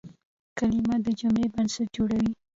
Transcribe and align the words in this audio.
کلیمه 0.57 0.95
د 1.05 1.07
جملې 1.19 1.45
بنسټ 1.53 1.87
جوړوي. 1.95 2.31